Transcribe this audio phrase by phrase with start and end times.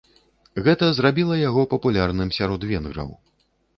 [0.67, 3.11] Гэта зрабіла яго папулярным сярод венграў.